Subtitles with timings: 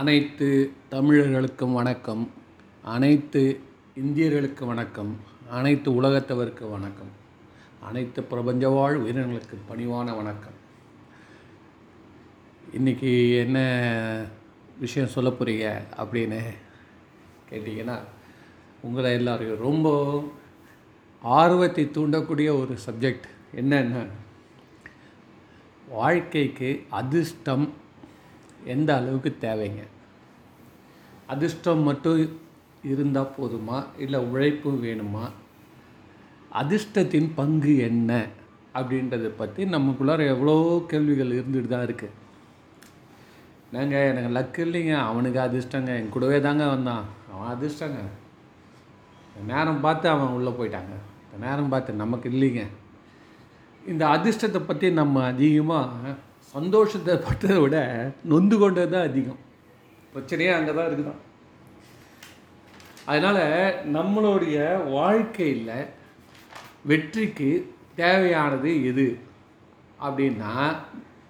[0.00, 2.30] அனைத்து தமிழர்களுக்கும் வணக்கம்.
[2.82, 3.60] அனைத்து
[3.96, 5.16] இந்தியர்களுக்கு வணக்கம்.
[5.50, 7.10] அனைத்து உலகத்தவருக்கு வணக்கம்.
[7.80, 10.56] அனைத்து பிரபஞ்ச வாழ் உயிரினங்களுக்கு பணிவான வணக்கம்.
[12.78, 13.58] இன்றைக்கி என்ன
[14.78, 16.40] விஷயம் சொல்ல போகிறீங்க அப்படின்னு
[17.50, 17.98] கேட்டிங்கன்னா
[18.82, 20.32] உங்களை எல்லாரையும் ரொம்ப
[21.22, 24.06] ஆர்வத்தை தூண்டக்கூடிய ஒரு சப்ஜெக்ட் என்னென்ன
[25.88, 27.80] வாழ்க்கைக்கு அதிர்ஷ்டம்
[28.64, 29.82] எந்த அளவுக்கு தேவைங்க?
[31.26, 32.40] அதிர்ஷ்டம் மட்டும்
[32.82, 33.86] இருந்தால் போதுமா?
[33.98, 35.30] இல்லை உழைப்பு வேணுமா?
[36.52, 38.26] அதிர்ஷ்டத்தின் பங்கு என்ன?
[38.74, 42.20] அப்படின்றத பற்றி நமக்குள்ளார எவ்வளோ கேள்விகள் இருந்துட்டு தான் இருக்குது
[43.70, 44.98] நாங்கள் எனக்கு லக்கு இல்லைங்க.
[44.98, 45.96] அவனுக்கு அதிர்ஷ்டங்க.
[45.96, 47.04] என் கூடவே தாங்க வந்தான்.
[47.32, 48.00] அவன் அதிர்ஷ்டங்க.
[49.46, 50.94] நேரம் பார்த்து அவன் உள்ளே போயிட்டாங்க.
[51.40, 52.66] நேரம் பார்த்து நமக்கு இல்லைங்க.
[53.86, 56.16] இந்த அதிர்ஷ்டத்தை பற்றி நம்ம அதிகமாக
[56.54, 57.76] சந்தோஷத்தை பட்டதை விட
[58.30, 59.40] நொந்து கொண்டது தான் அதிகம்.
[60.14, 61.20] பிரச்சனையே அங்கே தான் இருக்குதான்.
[63.12, 63.44] அதனால்
[63.96, 64.56] நம்மளுடைய
[64.96, 65.70] வாழ்க்கையில்
[66.90, 67.50] வெற்றிக்கு
[68.00, 69.06] தேவையானது எது?
[70.06, 70.52] அப்படின்னா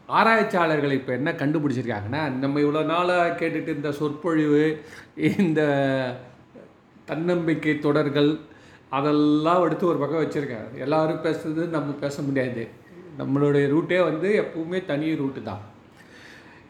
[0.08, 4.64] ஆராய்ச்சியாளர்கள் இப்போ என்ன கண்டுபிடிச்சிருக்காங்கன்னா நம்ம இவ்வளோ நாளாக கேட்டுட்டு இந்த சொற்பொழிவு
[5.38, 5.60] இந்த
[7.10, 8.30] தன்னம்பிக்கை தொடர்கள்
[8.98, 10.70] அதெல்லாம் எடுத்து ஒரு பக்கம் வச்சுருக்காங்க.
[10.84, 12.64] எல்லோரும் பேசுறது நம்ம பேச முடியாது.
[13.18, 15.70] நம்மளுடைய ரூட்டே வந்து எப்பவுமே தனி ரூட்டு தான்.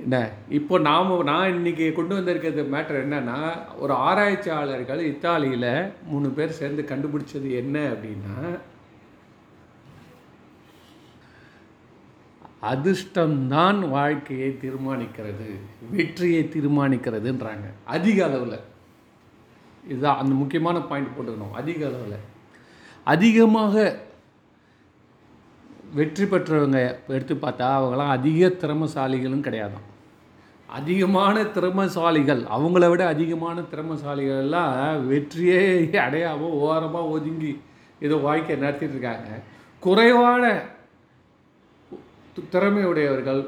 [0.01, 0.31] என்ன?
[0.49, 7.55] இப்போ நாம் நான் இன்றைக்கி கொண்டு வந்திருக்கிறது மேட்ரு என்னென்னா ஒரு ஆராய்ச்சியாளர்கள் இத்தாலியில் மூணு பேர் சேர்ந்து கண்டுபிடிச்சது
[7.55, 8.59] என்ன அப்படின்னா
[12.63, 15.59] அதிர்ஷ்டம்தான் வாழ்க்கையை தீர்மானிக்கிறது
[15.91, 17.71] வெற்றியை தீர்மானிக்கிறதுன்றாங்க.
[17.85, 18.59] அதிக அளவில்.
[19.89, 21.51] இதுதான் அந்த முக்கியமான பாயிண்ட் போட்டுக்கணும்.
[21.53, 22.19] அதிக அளவில்.
[23.05, 23.99] அதிகமாக
[25.95, 29.89] வெற்றி பெற்றவங்க எடுத்து பார்த்தா அவங்களாம் அதிக திறமசாலிகளும் கிடையாதான்
[30.67, 34.77] அதிகமான திறமசாலிகள் அவங்கள விட அதிகமான திறமசாலிகள்லாம்
[35.07, 37.61] வெற்றியே அடையாமல் ஓரமாக ஒதுங்கி
[38.01, 39.29] ஏதோ வாழ்க்கை நடத்திட்டு இருக்காங்க.
[39.81, 40.63] குறைவான
[42.53, 43.47] திறமையுடையவர்கள்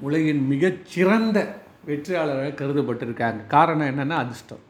[0.00, 1.54] உலகின் மிகச்சிறந்த
[1.86, 3.46] வெற்றியாளராக கருதப்பட்டிருக்காங்க.
[3.46, 4.62] காரணம் என்னென்னா அதிர்ஷ்டம்.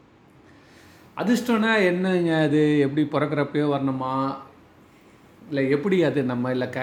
[1.17, 2.79] அதிர்ஷ்டம்னா என்னங்க அது?
[2.79, 4.35] எப்படி பிறக்கிறப்பயோ வரணுமா?
[5.49, 6.79] இல்லை எப்படி அது நம்ம இல்லை க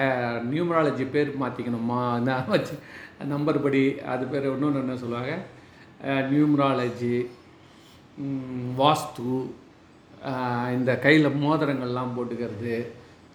[0.51, 2.75] நியூமராலஜி பேர் மாற்றிக்கணுமா அந்த வச்சு
[3.31, 3.81] நம்பர் படி
[4.13, 5.33] அது பேர் இன்னொன்று என்ன சொல்லுவாங்க?
[6.31, 7.15] நியூமராலஜி
[8.79, 9.27] வாஸ்து
[10.77, 12.75] இந்த கையில் மோதிரங்கள்லாம் போட்டுக்கிறது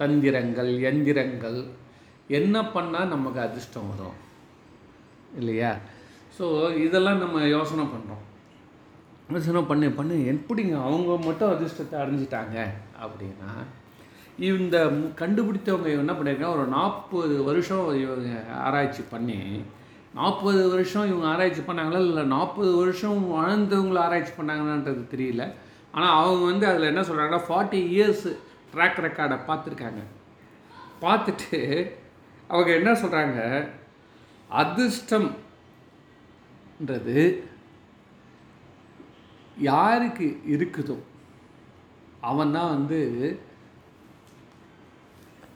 [0.01, 1.59] தந்திரங்கள் எந்திரங்கள்
[2.39, 4.17] என்ன பண்ணால் நமக்கு அதிர்ஷ்டம் வரும்?
[5.41, 5.71] இல்லையா?
[6.37, 6.47] ஸோ
[6.85, 8.25] இதெல்லாம் நம்ம யோசனை பண்ணுறோம்
[9.35, 12.57] யோசனை பண்ணி பண்ணி எப்படிங்க அவங்க மட்டும் அதிர்ஷ்டத்தை அடைஞ்சிட்டாங்க
[13.05, 13.51] அப்படின்னா
[14.47, 14.77] இந்த
[15.21, 18.29] கண்டுபிடித்தவங்க என்ன பண்ணியிருக்காங்க ஒரு நாற்பது வருஷம் இவங்க
[18.67, 19.39] ஆராய்ச்சி பண்ணி
[20.19, 25.43] நாற்பது வருஷம் இவங்க ஆராய்ச்சி பண்ணாங்களா இல்லை நாற்பது வருஷம் வாழ்ந்தவங்களை ஆராய்ச்சி பண்ணாங்களான்றது தெரியல.
[25.93, 28.27] ஆனால் அவங்க வந்து அதில் என்ன சொல்கிறாங்கன்னா ஃபார்ட்டி இயர்ஸ்
[28.75, 30.01] ட்ராக் ரெக்கார்டை பார்த்துருக்காங்க.
[31.03, 31.61] பார்த்துட்டு
[32.49, 33.39] அவங்க என்ன சொல்கிறாங்க
[34.51, 35.37] அதிர்ஷ்டம்ன்றது
[39.71, 40.97] யாருக்கு இருக்குதோ
[42.21, 43.01] அவன் தான் வந்து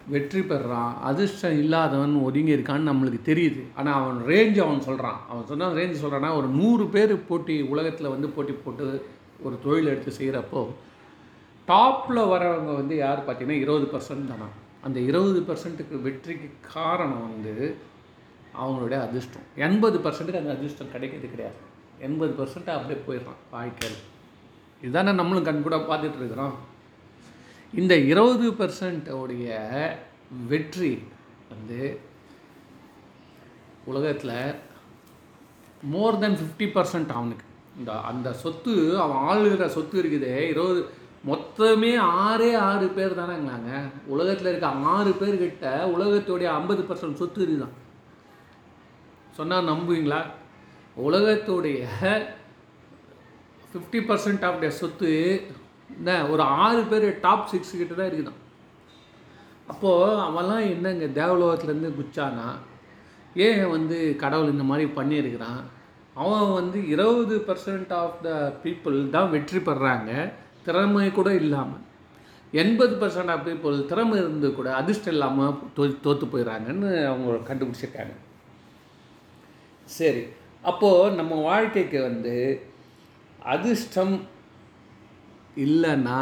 [0.09, 3.63] வெற்றி பெறான் அதிர்ஷ்டம் இல்லாதவன் ஒதுங்கி இருக்கான்னு நம்மளுக்கு தெரியுது.
[3.75, 8.29] ஆனால் அவன் ரேஞ்ச் அவன் சொல்கிறான் அவன் சொன்ன ரேஞ்ச் சொல்கிறான்னா ஒரு நூறு பேர் போட்டி உலகத்தில் வந்து
[8.29, 9.07] போட்டி போட்டு
[9.43, 10.67] ஒரு தொழில் எடுத்து செய்கிறப்போ
[11.69, 14.49] டாப்பில் வரவங்க வந்து யார் பார்த்தீங்கன்னா இருபது பர்சன்ட் தானா?
[14.83, 17.77] அந்த இருபது பர்சன்ட்டுக்கு வெற்றிக்கு காரணம் வந்து
[18.61, 19.43] அவங்களுடைய அதிர்ஷ்டம்.
[19.57, 21.55] எண்பது பர்சன்ட்டுக்கு அந்த அதிர்ஷ்டம் கிடைக்கிறது கிடையாது.
[21.99, 24.01] எண்பது பர்சன்ட்டு அப்படியே போயிடுறான் வாழ்க்கையில்.
[24.83, 26.55] இதுதானே நம்மளும் கண்கூட பார்த்துட்ருக்குறோம் பார்த்துட்டு இருக்கிறோம்.
[27.75, 29.59] இந்த இருபது பர்சன்ட்டோடைய
[30.49, 31.03] வெற்றி
[31.49, 32.01] வந்து
[33.85, 34.55] உலகத்தில்
[35.83, 37.47] மோர் தென் ஃபிஃப்டி பர்சன்ட் அவனுக்கு
[37.79, 40.87] இந்த அந்த சொத்து அவன் ஆளுகிற சொத்து இருக்குது இருபது
[41.27, 43.73] மொத்தமே ஆறே ஆறு பேர் தானேங்களாங்க
[44.07, 45.67] உலகத்தில் இருக்க ஆறு பேர்கிட்ட
[45.97, 47.77] உலகத்துடைய ஐம்பது பர்சன்ட் சொத்து இருக்குதான்.
[49.37, 50.21] சொன்னால் நம்புவீங்களா?
[50.97, 51.87] உலகத்துடைய
[53.73, 55.13] ஃபிஃப்டி பர்சன்ட் ஆஃப் சொத்து
[55.99, 58.41] என்ன ஒரு ஆறு பேர் டாப் சிக்ஸ் கிட்ட தான் இருக்குதான்.
[59.73, 62.49] அப்போது அவன்லாம் என்னங்க தேவலோகத்துலேருந்து குச்சானா?
[63.47, 65.63] ஏன் வந்து கடவுள் இந்த மாதிரி பண்ணியிருக்கிறான்?
[66.23, 68.31] அவன் வந்து இருபது பர்சன்ட் ஆஃப் த
[68.65, 70.11] பீப்புள் தான் வெற்றி பெறாங்க.
[70.67, 71.85] திறமை கூட இல்லாமல்
[72.53, 78.15] எண்பது பர்சன்ட் ஆஃப் பீப்புள் திறமை இருந்து கூட அதிர்ஷ்டம் இல்லாமல் தோ தோற்று போயிடறாங்கன்னு அவங்க கண்டுபிடிச்சிருக்காங்க.
[79.99, 80.23] சரி
[80.71, 82.35] அப்போது நம்ம வாழ்க்கைக்கு வந்து
[83.55, 84.15] அதிர்ஷ்டம்
[85.57, 86.19] இல்லைன்னா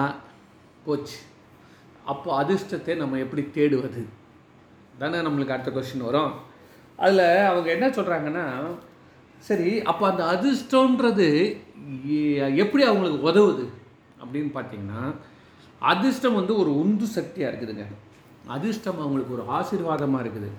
[0.85, 1.19] போச்சு.
[2.13, 4.03] அப்போ அதிர்ஷ்டத்தை நம்ம எப்படி தேடுவது?
[5.01, 6.33] தானே நம்மளுக்கு அடுத்த கொஸ்டின் வரும்.
[7.05, 8.47] அதில் அவங்க என்ன சொல்கிறாங்கன்னா
[9.49, 11.29] சரி அப்போ அந்த அதிர்ஷ்டன்றது
[12.63, 13.67] எப்படி அவங்களுக்கு உதவுது?
[14.23, 15.03] அப்படின்னு பார்த்தீங்கன்னா
[15.93, 17.87] அதிர்ஷ்டம் வந்து ஒரு உந்து சக்தியாக இருக்குதுங்க.
[18.57, 20.51] அதிர்ஷ்டம் அவங்களுக்கு ஒரு ஆசீர்வாதமாக இருக்குது.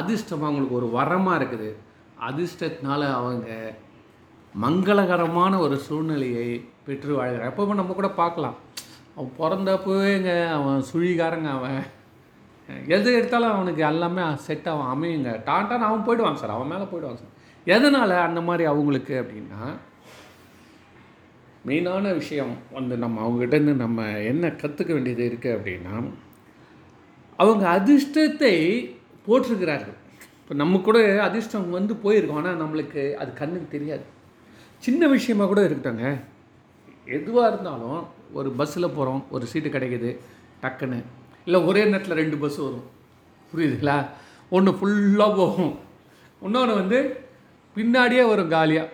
[0.00, 1.68] அதிர்ஷ்டம் அவங்களுக்கு ஒரு வரமாக இருக்குது.
[2.28, 3.46] அதிர்ஷ்டத்தினால அவங்க
[4.64, 6.48] மங்களகரமான ஒரு சூழ்நிலையை
[6.86, 8.56] பெற்று வாழ்கிறான் எப்போ நம்ம கூட பார்க்கலாம்.
[9.16, 11.82] அவன் பிறந்தப்போவேங்க அவன் சுழிகாரங்க அவன்.
[12.96, 15.30] எது எடுத்தாலும் அவனுக்கு எல்லாமே செட் ஆகும் அமையுங்க.
[15.48, 16.54] டான்டான் அவன் போயிடுவான் சார்.
[16.56, 17.32] அவன் மேலே போயிடுவான் சார்.
[17.74, 19.62] எதனால் அந்த மாதிரி அவங்களுக்கு அப்படின்னா
[21.68, 25.94] மெயினான விஷயம் வந்து நம்ம அவங்ககிட்டேருந்து நம்ம என்ன கற்றுக்க வேண்டியது இருக்குது அப்படின்னா
[27.38, 28.54] அவங்க அதிர்ஷ்டத்தை
[29.26, 29.96] போட்டிருக்கிறார்கள்
[30.40, 30.98] இப்போ நம்ம கூட
[31.28, 32.40] அதிர்ஷ்டம் வந்து போயிருக்கோம்.
[32.40, 34.04] ஆனால் நம்மளுக்கு அது கண்ணுக்கு தெரியாது.
[34.86, 36.06] சின்ன விஷயமா கூட இருக்கட்டோங்க
[37.06, 38.00] எதுவாக இருந்தாலும்
[38.32, 40.10] ஒரு பஸ்ஸில் போகிறோம் ஒரு சீட்டு கிடைக்குது
[40.62, 40.98] டக்குன்னு.
[41.46, 42.86] இல்லை ஒரே நேரத்தில் ரெண்டு பஸ் வரும்.
[43.50, 43.96] புரியுதுங்களா?
[44.50, 45.74] ஒன்று ஃபுல்லாக போகும்.
[46.42, 46.98] இன்னொன்று வந்து
[47.76, 48.92] பின்னாடியே வரும் காலியாக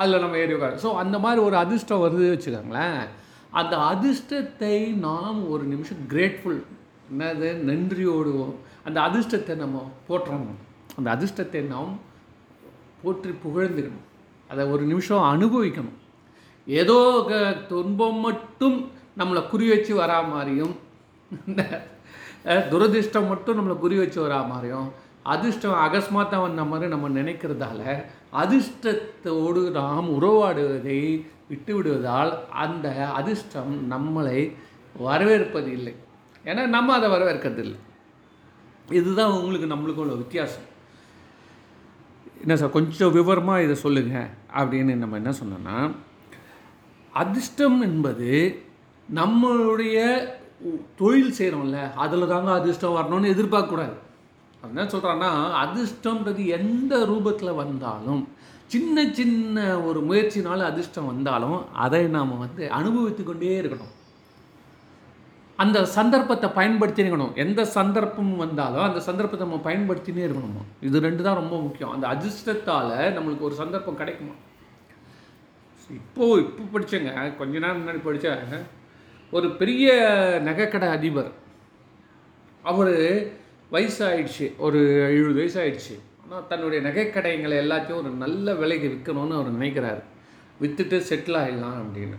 [0.00, 3.00] அதில் நம்ம ஏறி உட்காரு ஸோ அந்த மாதிரி ஒரு அதிர்ஷ்டம் வருது வச்சுக்கோங்களேன்.
[3.60, 4.74] அந்த அதிர்ஷ்டத்தை
[5.06, 6.60] நாம் ஒரு நிமிஷம் கிரேட்ஃபுல்
[7.10, 7.48] என்னது?
[7.70, 8.54] நன்றியோடுவோம்
[8.84, 10.60] அந்த அதிர்ஷ்டத்தை நம்ம போற்றணும்.
[10.96, 11.98] அந்த அதிர்ஷ்டத்தை நாம்
[13.02, 14.06] போற்றி புகழ்ந்துக்கணும்
[14.50, 15.98] அதை ஒரு நிமிஷம் அனுபவிக்கணும்.
[16.72, 18.78] ஏதோ க- துன்பம் மட்டும்
[19.18, 20.74] நம்மளை குறி வச்சு வரா மாதிரியும்
[22.70, 24.88] துரதிர்ஷ்டம் மட்டும் நம்மளை குறி வச்சு வரா மாதிரியும்
[25.22, 27.80] அதிர்ஷ்டம் அகஸ்மாத்தான் வந்த மாதிரி நம்ம நினைக்கிறதால
[28.32, 31.00] அதிர்ஷ்டத்தோடு நாம் உறவாடுவதை
[31.48, 34.38] விட்டு விடுவதால் அந்த அதிர்ஷ்டம் நம்மளை
[34.98, 35.94] வரவேற்பது இல்லை.
[36.44, 37.78] ஏன்னா நம்ம அதை வரவேற்கிறது இல்லை.
[38.88, 40.66] இதுதான் உங்களுக்கு நம்மளுக்கும் உள்ள வித்தியாசம்.
[42.40, 45.76] என்ன சார் கொஞ்சம் விவரமாக இதை சொல்லுங்கள் அப்படின்னு நம்ம என்ன சொன்னோன்னா
[47.12, 48.30] அதிர்ஷ்டம் என்பது
[49.14, 49.98] நம்மளுடைய
[51.00, 53.94] தொழில் செய்கிறோம்ல அதில் தாங்க அதிர்ஷ்டம் வரணும்னு எதிர்பார்க்கக்கூடாது.
[54.60, 55.30] அவன் என்ன சொல்கிறான்னா
[55.64, 58.22] அதிர்ஷ்டம்ன்றது எந்த ரூபத்தில் வந்தாலும்
[58.72, 63.94] சின்ன சின்ன ஒரு முயற்சினால அதிர்ஷ்டம் வந்தாலும் அதை நாம் வந்து அனுபவித்து கொண்டே இருக்கணும்.
[65.58, 70.62] அந்த சந்தர்ப்பத்தை பயன்படுத்திக்கணும் எந்த சந்தர்ப்பம் வந்தாலும் அந்த சந்தர்ப்பத்தை நம்ம பயன்படுத்தினே இருக்கணுமா?
[70.80, 71.92] இது ரெண்டு தான் ரொம்ப முக்கியம்.
[71.94, 74.34] அந்த அதிர்ஷ்டத்தால் நம்மளுக்கு ஒரு சந்தர்ப்பம் கிடைக்குமா?
[75.98, 78.64] இப்போ இப்போ படித்தேங்க கொஞ்ச நேரம் முன்னாடி படித்தேன்
[79.32, 79.88] ஒரு பெரிய
[80.48, 81.30] நகைக்கடை அதிபர்.
[82.70, 82.94] அவர்
[83.74, 84.46] வயசாயிடுச்சு.
[84.66, 84.80] ஒரு
[85.16, 90.02] எழுபது வயசு ஆயிடுச்சு ஆனால் தன்னுடைய நகைக்கடைங்களை எல்லாத்தையும் ஒரு நல்ல விலைக்கு விற்கணும்னு அவர் நினைக்கிறாரு.
[90.62, 92.18] விற்றுட்டு செட்டில் ஆகிடலாம் அப்படின்னு.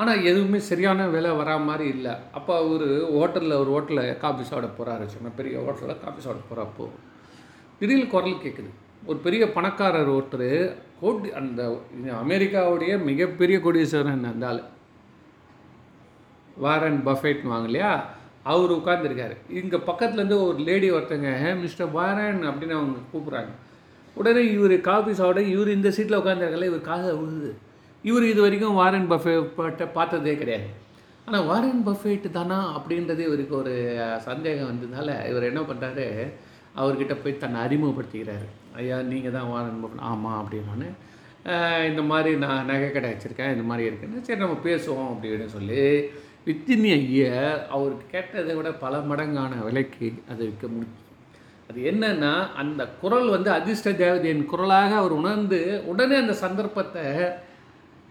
[0.00, 2.14] ஆனால் எதுவுமே சரியான விலை வரா மாதிரி இல்லை.
[2.38, 2.86] அப்போ அவர்
[3.16, 6.86] ஹோட்டலில் ஒரு ஹோட்டலில் காஃபி சாப்பிட போகிறாரு சின்ன பெரிய ஹோட்டலில் காஃபி சாப்பிட போகிறப்போ
[7.80, 8.70] திடீர்னு குரல் கேட்குது
[9.08, 10.50] ஒரு பெரிய பணக்காரர் ஒருத்தர்
[11.00, 11.60] கோடி அந்த
[12.22, 14.60] அமெரிக்காவுடைய மிகப்பெரிய கோடீஸ்வரன் அந்த ஆள்.
[16.64, 17.92] வாரன் பஃபேட்னு வாங்க இல்லையா?
[18.50, 21.30] அவர் உட்காந்துருக்காரு இங்கே பக்கத்துலேருந்து ஒரு லேடி ஒருத்தங்க
[21.62, 23.52] மிஸ்டர் வாரன் அப்படின்னு அவங்க கூப்பிட்றாங்க.
[24.16, 27.50] உடனே இவர் காஃபி சாப்பிட இவர் இந்த சீட்டில் உட்காந்துருக்கல இவர் காசை விழுது
[28.04, 29.34] இவர் இது வரைக்கும் வாரன் பஃபே
[29.98, 30.68] பார்த்ததே கிடையாது.
[31.26, 33.74] ஆனால் வாரன் பஃபேட்டு தானா அப்படின்றது இவருக்கு ஒரு
[34.28, 36.06] சந்தேகம் வந்ததுனால இவர் என்ன பண்ணுறாரு
[36.76, 38.46] அவர்கிட்ட போய் தன்னை அறிமுகப்படுத்திக்கிறாரு.
[38.80, 40.90] ஐயா நீங்கள் தான் வாரன் ஆமாம் அப்படின்னோடனே
[41.90, 45.84] இந்த மாதிரி நான் நகை கடை வச்சுருக்கேன் இந்த மாதிரி இருக்குன்னு சரி நம்ம பேசுவோம் அப்படின்னு சொல்லி
[46.46, 50.98] வித்தின் இயர் அவருக்கு கேட்டதை விட பல மடங்கான விலைக்கு அதை விற்க முடியும்
[51.70, 57.04] அது என்னன்னா அந்த குரல் வந்து அதிர்ஷ்ட தேவதையின் குரலாக அவர் உணர்ந்து உடனே அந்த சந்தர்ப்பத்தை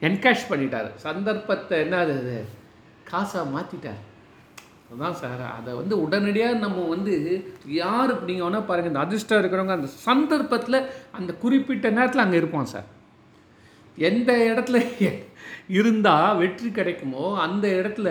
[0.02, 0.90] என்கேஷ் பண்ணிட்டார்.
[0.96, 2.46] சந்தர்ப்பத்தை என்ன அது
[3.12, 4.00] காசாக மாற்றிட்டார்
[4.90, 7.16] அதுதான் சார் அதை வந்து உடனடியாக நம்ம வந்து
[7.82, 12.88] யார் நீங்கள் வேணால் பாருங்கள் இந்த அதிர்ஷ்டம் இருக்கிறவங்க அந்த சந்தர்ப்பத்தில் அந்த குறிப்பிட்ட நேரத்தில் அங்கே இருப்போம் சார்.
[13.98, 14.80] எந்த இடத்துல
[15.68, 18.10] இருந்தால் வெற்றி கிடைக்குமோ அந்த இடத்துல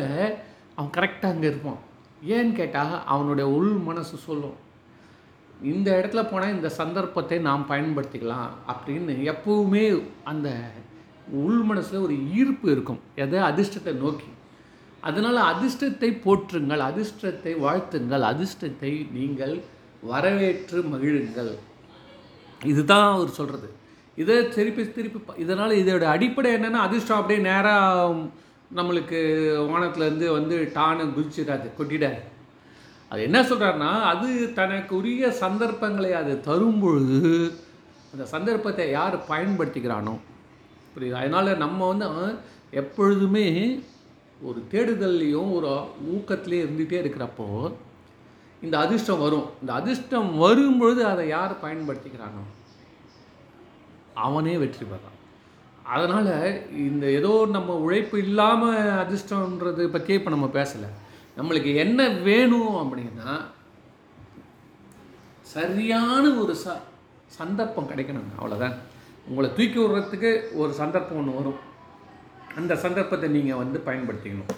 [0.75, 1.81] அவன் கரெக்டாக அங்கே இருப்பான்.
[2.29, 4.57] ஏன்னு கேட்டால் அவனுடைய உள் மனசு சொல்லும்.
[5.63, 9.85] இந்த இடத்துல போனால் இந்த சந்தர்ப்பத்தை நாம் பயன்படுத்திக்கலாம் அப்படின்னு எப்பவுமே
[10.25, 10.49] அந்த
[11.45, 13.01] உள் மனசில் ஒரு ஈர்ப்பு இருக்கும்.
[13.15, 13.41] எதை?
[13.41, 14.29] அதிர்ஷ்டத்தை நோக்கி.
[15.03, 19.55] அதனால் அதிர்ஷ்டத்தை போற்றுங்கள் அதிர்ஷ்டத்தை வாழ்த்துங்கள் அதிர்ஷ்டத்தை நீங்கள்
[20.03, 21.53] வரவேற்று மகிழுங்கள்.
[22.61, 23.69] இதுதான் அவர் சொல்கிறது
[24.19, 28.15] இதை திருப்பி திருப்பி இதனால் இதோட அடிப்படை என்னென்னா அதிர்ஷ்டம் அப்படியே நேராக
[28.79, 29.19] நம்மளுக்கு
[29.71, 32.21] வானத்துலேருந்து வந்து டானு குதிச்சிடாது கொட்டிடாது
[33.11, 37.21] அது என்ன சொல்கிறாருன்னா அது தனக்கு உரிய சந்தர்ப்பங்களை அது தரும்பொழுது
[38.13, 40.15] அந்த சந்தர்ப்பத்தை யார் பயன்படுத்திக்கிறானோ.
[40.95, 41.13] புரியுது?
[41.13, 42.07] அதனால் நம்ம வந்து
[42.71, 43.47] எப்பொழுதுமே
[44.47, 45.71] ஒரு தேடுதல்லையும் ஒரு
[46.15, 47.73] ஊக்கத்துலேயும் இருந்துகிட்டே இருக்கிறப்போ
[48.63, 49.47] இந்த அதிர்ஷ்டம் வரும்.
[49.61, 52.43] இந்த அதிர்ஷ்டம் வரும்பொழுது அதை யார் பயன்படுத்திக்கிறானோ?
[54.15, 55.19] அவனே வெற்றி பெறான்.
[55.95, 56.33] அதனால்
[56.71, 60.89] இந்த ஏதோ நம்ம உழைப்பு இல்லாமல் அதிர்ஷ்டன்றது பற்றியே இப்போ நம்ம பேசலை.
[61.39, 63.33] நம்மளுக்கு என்ன வேணும் அப்படின்னா
[65.43, 66.77] சரியான ஒரு ச
[67.39, 68.35] சந்தர்ப்பம் கிடைக்கணுங்க.
[68.41, 68.77] அவ்வளோதான்
[69.29, 71.61] உங்களை தூக்கி விடுறதுக்கு ஒரு சந்தர்ப்பம் ஒன்று வரும்.
[72.57, 74.53] அந்த சந்தர்ப்பத்தை நீங்கள் வந்து பயன்படுத்திக்கணும்.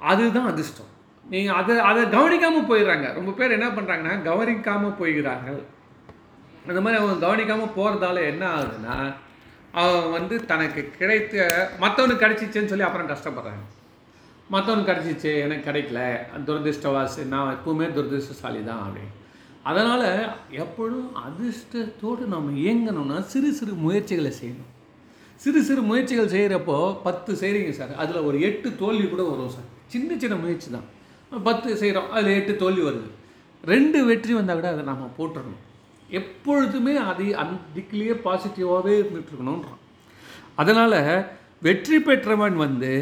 [0.00, 0.92] அதுதான் அதிர்ஷ்டம்.
[1.24, 3.14] நீங்கள் அதை அதை கவனிக்காமல் போயிடுறாங்க.
[3.14, 5.60] ரொம்ப பேர் என்ன பண்ணுறாங்கன்னா கவனிக்காமல் போய்கிறார்கள்.
[6.68, 8.96] அந்த மாதிரி அவங்க கவனிக்காமல் போகிறதால என்ன ஆகுதுன்னா
[9.72, 11.34] அவன் வந்து தனக்கு கிடைத்த
[11.82, 13.64] மற்றவனுக்கு கிடைச்சிச்சேன்னு சொல்லி அப்புறம் கஷ்டப்படுறாங்க.
[14.54, 16.00] மற்றவனுக்கு கிடைச்சிச்சு எனக்கு கிடைக்கல.
[16.46, 19.14] துரதிருஷ்டவாசி நான் எப்பவுமே துரதிருஷ்டசாலி தான் அப்படின்னு.
[19.62, 20.08] அதனால்
[20.50, 24.70] எப்பொழுதும் அதிர்ஷ்டத்தோடு நம்ம இயங்கணும்னா சிறு சிறு முயற்சிகளை செய்யணும்.
[25.42, 27.92] சிறு சிறு முயற்சிகள் செய்கிறப்போ பத்து செய்கிறீங்க சார்.
[28.02, 29.68] அதில் ஒரு எட்டு தோல்வி கூட வரும் சார்.
[29.92, 30.88] சின்ன சின்ன முயற்சி தான்.
[31.48, 33.08] பத்து செய்கிறோம் அதில் எட்டு தோல்வி வருது.
[33.64, 35.66] ரெண்டு வெற்றி வந்தால் கூட அதை நம்ம போட்டுடணும்
[36.20, 39.80] எப்பொழுதுமே அதை அதுக்குள்ளேயே பாசிட்டிவாகவே இருந்துட்டுருக்கணுன்றான்
[40.60, 40.98] அதனால்
[41.66, 42.92] வெற்றி பெற்றவன் வந்து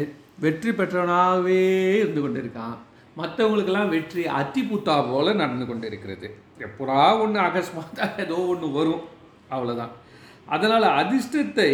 [0.43, 1.61] வெற்றி பெற்றவனாகவே
[2.01, 2.77] இருந்து கொண்டு இருக்கான்
[3.17, 6.27] மற்றவங்களுக்கெல்லாம் வெற்றி அத்திப்புத்தா போல் நடந்து கொண்டு இருக்கிறது
[6.65, 9.03] எப்படா ஒன்று அகஸ்மாத்தாக ஏதோ ஒன்று வரும்.
[9.55, 9.93] அவ்வளோதான்
[10.55, 11.71] அதனால் அதிர்ஷ்டத்தை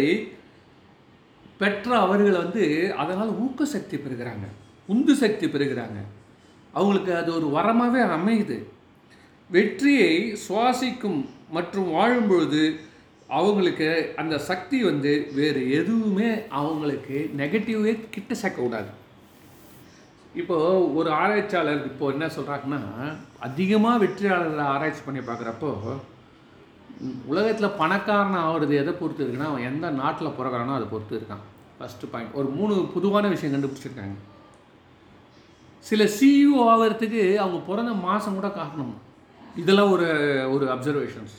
[1.60, 2.64] பெற்ற அவர்கள் வந்து
[3.02, 4.46] அதனால் ஊக்க சக்தி பெறுகிறாங்க
[4.88, 5.98] உந்து சக்தி பெறுகிறாங்க.
[6.74, 8.58] அவங்களுக்கு அது ஒரு வரமாகவே அமையுது.
[9.50, 10.10] வெற்றியை
[10.48, 11.20] சுவாசிக்கும்
[11.56, 12.62] மற்றும் வாழும் பொழுது
[13.38, 18.92] அவங்களுக்கு அந்த சக்தி வந்து வேறு எதுவுமே அவங்களுக்கு நெகட்டிவே கிட்ட சேர்க்கக்கூடாது
[20.40, 22.80] இப்போது ஒரு ஆராய்ச்சியாளர் இப்போது என்ன சொல்கிறாங்கன்னா
[23.38, 25.70] அதிகமாக வெற்றியாளர்களை ஆராய்ச்சி பண்ணி பார்க்குறப்போ
[27.30, 31.44] உலகத்தில் பணக்காரன் ஆகிறது எதை பொறுத்து இருக்குன்னா அவன் எந்த நாட்டில் பிறகுறானோ அதை பொறுத்து இருக்கான்.
[31.78, 34.16] ஃபஸ்ட்டு பாயிண்ட் ஒரு மூணு பொதுவான விஷயம் கண்டுபிடிச்சிருக்காங்க.
[35.88, 38.94] சில சிஇஓ ஆகிறதுக்கு அவங்க பிறந்த மாதம் கூட காட்டணும்.
[39.62, 40.06] இதெல்லாம் ஒரு
[40.54, 41.34] ஒரு அப்சர்வேஷன்ஸ்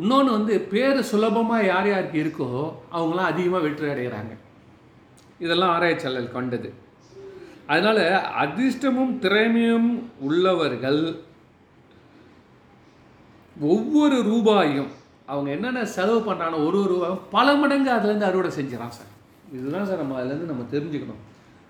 [0.00, 2.48] இன்னொன்று வந்து பேர் சுலபமாக யார் யாருக்கு இருக்கோ
[2.96, 4.32] அவங்களாம் அதிகமாக வெற்றி அடைகிறாங்க
[5.44, 6.70] இதெல்லாம் ஆராய்ச்சியாளர் கண்டது.
[7.66, 8.02] அதனால்
[8.44, 9.90] அதிர்ஷ்டமும் திறமையும்
[10.28, 11.02] உள்ளவர்கள்
[13.62, 14.90] ஒவ்வொரு ரூபாயும்
[15.26, 19.10] அவங்க என்னென்ன செலவு பண்ணுறாங்க ஒரு ஒரு ரூபாயும் பல மடங்கு அதுலேருந்து அறுவடை செஞ்சிடறான் சார்.
[19.52, 21.22] இதுதான் சார் நம்ம அதுலேருந்து நம்ம தெரிஞ்சுக்கணும்.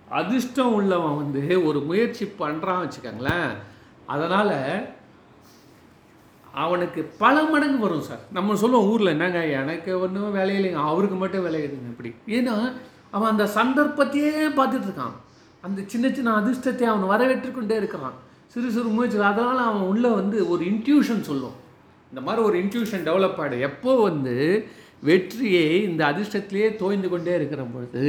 [0.08, 3.50] அதிர்ஷ்டம் உள்ளவன் வந்து ஒரு முயற்சி பண்ணுறான் வச்சுக்கோங்களேன்.
[4.06, 4.86] அதனால்
[6.54, 8.18] அவனுக்கு பல மடங்கு வரும் சார்.
[8.32, 10.76] நம்ம சொல்லுவோம் ஊரில் என்னங்க எனக்கு ஒன்றும் வேலை இல்லைங்க.
[10.76, 12.14] அவருக்கு மட்டும் வேலை இருக்குங்க இப்படி.
[12.26, 12.72] ஏன்னா
[13.10, 15.16] அவன் அந்த சந்தர்ப்பத்தையே பார்த்துட்ருக்கான்.
[15.60, 18.12] அந்த சின்ன சின்ன அதிர்ஷ்டத்தை அவன் வரவேற்று கொண்டே இருக்கிறான்.
[18.46, 21.60] சிறு சிறு முயற்சி அதனால் அவன் உள்ளே வந்து ஒரு இன்ட்யூஷன் சொல்லும்.
[22.12, 24.34] இந்த மாதிரி ஒரு இன்ட்யூஷன் டெவலப் ஆகிடும் எப்போ வந்து
[25.08, 28.06] வெற்றியை இந்த அதிர்ஷ்டத்திலேயே தோய்ந்து கொண்டே இருக்கிற பொழுது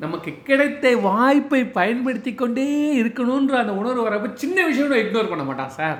[0.00, 2.66] நமக்கு கிடைத்த வாய்ப்பை பயன்படுத்தி கொண்டே
[3.02, 5.98] இருக்கணுன்ற அந்த உணர்வு வரப்போ சின்ன விஷயம் இக்னோர் பண்ண மாட்டான் சார்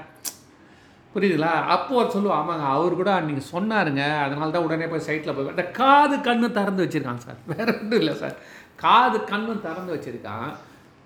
[1.14, 4.04] புரியுதுங்களா அப்போ அவர் சொல்லுவோம் ஆமாங்க அவர் கூட நீங்கள் சொன்னாருங்க.
[4.24, 8.14] அதனால தான் உடனே போய் சைட்டில் போய் அந்த காது கண்ணு திறந்து வச்சுருக்கான் சார் வேற ஒன்றும் இல்லை
[8.14, 8.36] சார்
[8.74, 10.48] காது கண்ணும் திறந்து வச்சுருக்கான்.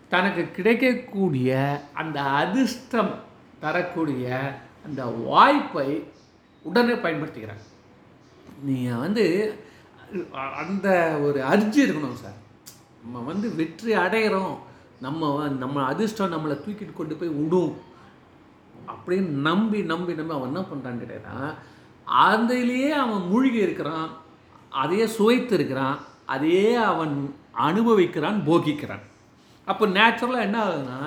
[0.08, 3.12] தனக்கு கிடைக்கக்கூடிய அந்த அதிர்ஷ்டம்
[3.60, 4.26] தரக்கூடிய
[4.86, 5.88] அந்த வாய்ப்பை
[6.68, 7.64] உடனே பயன்படுத்திக்கிறாங்க.
[8.68, 9.24] நீங்கள் வந்து
[10.62, 10.88] அந்த
[11.26, 12.40] ஒரு அர்ஜி இருக்கணும் சார்.
[13.02, 14.54] நம்ம வந்து வெற்றி அடைகிறோம்
[15.04, 15.30] நம்ம
[15.62, 17.72] நம்ம அதிர்ஷ்டம் நம்மளை தூக்கிட்டு கொண்டு போய் விடும்.
[18.92, 21.50] அப்படின்னு நம்பி நம்பி நம்பி அவன் என்ன பண்ணுறான்னு கேட்டால்
[22.26, 24.08] அதுலேயே அவன் மூழ்கி இருக்கிறான்
[24.82, 25.98] அதையே சுவைத்து இருக்கிறான்
[26.34, 27.14] அதையே அவன்
[27.66, 29.04] அனுபவிக்கிறான் போகிக்கிறான்.
[29.70, 31.00] அப்போ நேச்சுரலாக என்ன ஆகுதுன்னா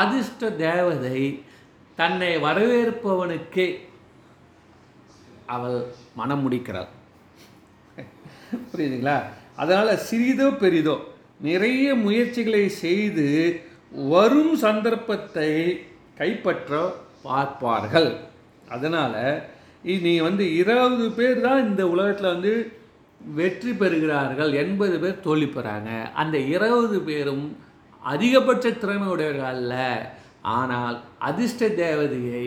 [0.00, 1.20] அதிர்ஷ்ட தேவதை
[1.98, 3.66] தன்னை வரவேற்பவனுக்கே
[5.54, 5.78] அவள்
[6.18, 6.90] மனம் முடிக்கிறாள்.
[8.70, 9.16] புரியுதுங்களா?
[9.62, 10.96] அதனால் சிறிதோ பெரிதோ
[11.48, 13.26] நிறைய முயற்சிகளை செய்து
[14.14, 15.50] வரும் சந்தர்ப்பத்தை
[16.20, 16.80] கைப்பற்ற
[17.26, 18.10] பார்ப்பார்கள்.
[18.74, 19.20] அதனால்
[20.04, 22.52] நீ வந்து இருபது பேர் தான் இந்த உலகத்தில் வந்து
[23.38, 24.50] வெற்றி பெறுகிறார்கள்.
[24.62, 25.90] எண்பது பேர் தோல்வி பெறாங்க.
[26.22, 27.44] அந்த இருபது பேரும்
[28.02, 29.74] அதிகபட்ச திறமையுடையவர்கள் அல்ல.
[30.42, 30.96] ஆனால்
[31.28, 32.46] அதிர்ஷ்ட தேவதையை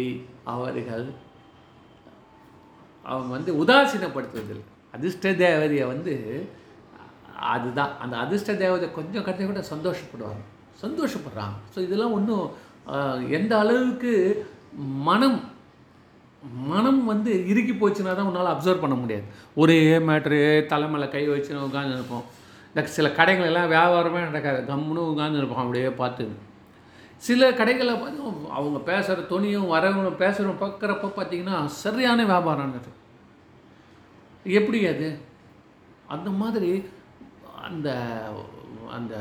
[0.54, 1.06] அவர்கள்
[3.06, 4.66] அவங்க வந்து உதாசீனப்படுத்துவதில்லை.
[4.96, 6.16] அதிர்ஷ்ட தேவதையை வந்து
[7.54, 7.94] அதுதான்.
[8.04, 10.44] அந்த அதிர்ஷ்ட தேவதை கொஞ்சம் கட்ட கூட சந்தோஷப்படுவாங்க.
[10.84, 11.56] சந்தோஷப்படுறாங்க.
[11.74, 12.46] ஸோ இதெல்லாம் ஒன்றும்
[13.38, 14.14] எந்த அளவுக்கு
[15.10, 15.40] மனம்
[16.70, 19.26] மனம் வந்து இறுக்கி போச்சுன்னா தான் உன்னால் அப்சர்வ் பண்ண முடியாது.
[19.62, 20.40] ஒரே மேட்ரு
[20.72, 22.24] தலைமையில் கை வச்சு உட்காந்து இருப்போம்
[22.70, 24.60] இந்த சில கடைகள் எல்லாம் வியாபாரமே நடக்காது.
[24.72, 26.26] கம்முன்னு உட்காந்து இருப்போம் அப்படியே பார்த்து
[27.26, 32.92] சில கடைகளில் பார்த்து அவங்க பேசுகிற துணியும் வரவங்க பேசுகிறவங்க பார்க்குறப்ப பார்த்தீங்கன்னா சரியான வியாபாரம் அது.
[34.58, 35.10] எப்படி அது?
[36.08, 36.72] அந்த மாதிரி
[37.68, 37.90] அந்த
[38.96, 39.14] அந்த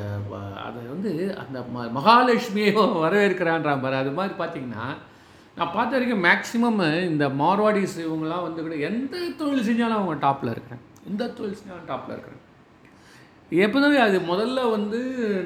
[0.66, 1.10] அதை வந்து
[1.42, 2.70] அந்த ம மகாலட்சுமியை
[3.04, 3.96] வரவேற்கிறான்றான் பாரு.
[4.02, 4.86] அது மாதிரி பார்த்தீங்கன்னா
[5.58, 6.80] நான் பார்த்த வரைக்கும் மேக்ஸிமம்
[7.10, 10.82] இந்த மார்வாடிஸ் இவங்கெல்லாம் வந்து கூட எந்த தொழில் செஞ்சாலும் அவங்க டாப்பில் இருக்கிறேன்.
[11.10, 12.44] எந்த தொழில் செஞ்சாலும் டாப்பில் இருக்கிறேன்.
[13.50, 14.98] எப்போதுமே அது முதல்ல வந்து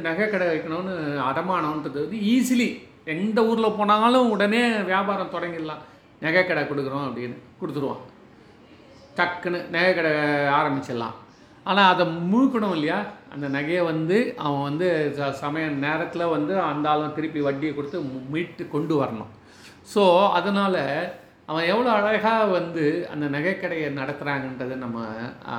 [0.02, 5.82] நகை கடை வைக்கணும்னு அடமானம்ன்றது வந்து ஈஸிலி எந்த ஊரில் போனாலும் உடனே வியாபாரம் தொடங்கிடலாம்.
[6.20, 7.96] நகை கடை கொடுக்குறோம் அப்படின்னு கொடுத்துருவான்
[9.16, 10.10] டக்குன்னு நகை கடை
[10.58, 11.14] ஆரம்பிச்சிடலாம்.
[11.64, 13.04] ஆனால் அதை முழுக்கணும் இல்லையா?
[13.32, 18.68] அந்த நகையை வந்து அவன் வந்து ச- சமய நேரத்தில் வந்து அந்த ஆளும் திருப்பி வட்டியை கொடுத்து மீட்டு
[18.68, 19.26] கொண்டு வரணும்.
[19.94, 21.12] ஸோ அதனால்
[21.46, 25.04] அவன் எவ்வளோ அழகாக வந்து அந்த நகைக்கடையை நடத்துகிறாங்கன்றதை நம்ம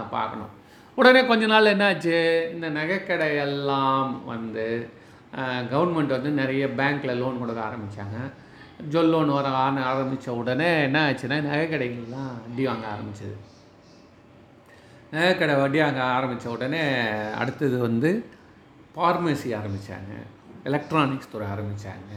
[0.10, 0.64] பார்க்கணும்.
[0.98, 2.18] உடனே கொஞ்ச நாள் என்னாச்சு?
[2.56, 4.66] இந்த நகைக்கடை எல்லாம் வந்து
[5.72, 8.18] கவர்மெண்ட் வந்து நிறைய பேங்க்கில் லோன் கொடுக்க ஆரம்பித்தாங்க
[8.94, 13.36] ஜொல் லோன் வர ஆன ஆரம்பித்த உடனே என்ன ஆச்சுன்னா நகைக்கடைகள்லாம் வட்டி வாங்க ஆரம்பிச்சது.
[15.14, 16.82] நகைக்கடை வட்டி வாங்க ஆரம்பித்த உடனே
[17.42, 18.10] அடுத்தது வந்து
[18.96, 20.14] ஃபார்மசி ஆரம்பித்தாங்க
[20.70, 22.14] எலக்ட்ரானிக்ஸ் துறை ஆரம்பித்தாங்க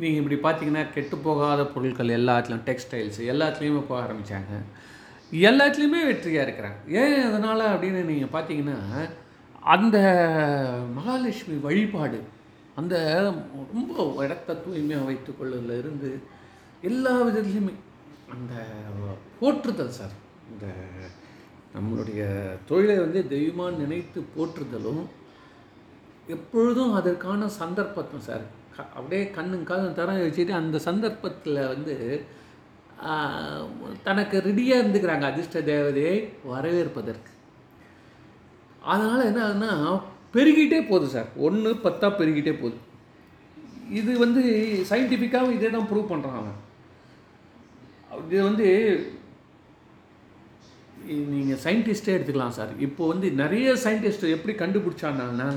[0.00, 4.54] நீங்கள் இப்படி பார்த்தீங்கன்னா கெட்டு போகாத பொருட்கள் எல்லாத்துலேயும் டெக்ஸ்டைல்ஸ் எல்லாத்துலேயுமே போக ஆரம்பித்தாங்க
[5.32, 6.78] எல்லாத்துலேயுமே வெற்றியாக இருக்கிறாங்க.
[6.96, 8.78] ஏன் அதனால் அப்படின்னு நீங்கள் பார்த்தீங்கன்னா
[9.72, 9.96] அந்த
[10.96, 12.18] மகாலட்சுமி வழிபாடு
[12.76, 12.94] அந்த
[13.70, 16.10] ரொம்ப இடத்த தூய்மையாக வைத்துக்கொள்ளல இருந்து
[16.82, 17.74] எல்லா விதத்துலேயுமே
[18.32, 18.54] அந்த
[19.40, 20.14] போற்றுதல் சார்
[20.48, 20.66] இந்த
[21.74, 22.22] நம்மளுடைய
[22.66, 25.02] தொழிலை வந்து தெய்வமாக நினைத்து போற்றுதலும்
[26.28, 31.94] எப்பொழுதும் அதற்கான சந்தர்ப்பத்தும் சார் க- அப்படியே கண்ணும் காதும் தரம் வச்சுட்டு அந்த சந்தர்ப்பத்தில் வந்து
[34.06, 36.16] தனக்கு ரெடியாக இருந்துக்கிறாங்க அதிர்ஷ்ட தேவதையை
[36.52, 37.30] வரவேற்பதற்கு.
[38.92, 39.72] அதனால் என்ன ஆகுதுன்னா
[40.34, 41.30] பெருகிட்டே போகுது சார்.
[41.46, 42.78] ஒன்று பத்தாக பெருகிட்டே போகுது.
[44.00, 44.42] இது வந்து
[44.90, 46.60] சயின்டிஃபிக்காகவும் இதே தான் ப்ரூவ் பண்ணுறான் அவன்.
[48.26, 48.68] இது வந்து
[51.32, 52.72] நீங்கள் சயின்டிஸ்ட்டே எடுத்துக்கலாம் சார்.
[52.86, 55.48] இப்போ வந்து நிறைய சயின்டிஸ்ட் எப்படி கண்டுபிடிச்சாங்கன்னா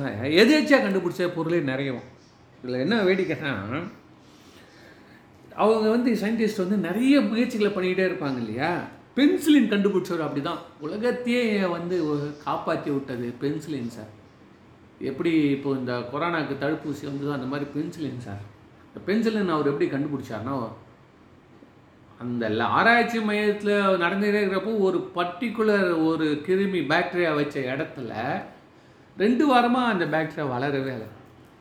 [0.41, 2.07] எதேச்சியாக கண்டுபிடிச்ச பொருளே நிறையவும்.
[2.61, 3.53] இதில் என்ன வேடிக்கைன்னா
[5.55, 8.71] அவங்க வந்து சயின்டிஸ்ட் வந்து நிறைய முயற்சிகளை பண்ணிக்கிட்டே இருப்பாங்க இல்லையா?
[9.17, 11.97] பென்சிலின் கண்டுபிடிச்சவர் அப்படி தான் உலகத்தையே வந்து
[12.43, 14.11] காப்பாற்றி விட்டது பென்சிலின் சார்
[15.01, 18.43] எப்படி இப்போ இந்த கொரோனாக்கு தடுப்பூசி வந்ததோ அந்த மாதிரி பென்சிலின் சார்
[18.87, 20.55] இந்த பென்சிலின் அவர் எப்படி கண்டுபிடிச்சார்னா
[22.19, 28.11] அந்த ஆராய்ச்சி மையத்தில் நடந்துகிட்டே இருக்கிறப்போ ஒரு பர்டிகுலர் ஒரு கிருமி பாக்டீரியா வச்ச இடத்துல
[29.17, 31.09] ரெண்டு வாரமாக அந்த பாக்டீரியா வளரவே இல்லை.